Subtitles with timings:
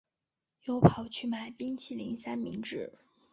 [0.63, 2.91] 又跑去买冰淇淋三明治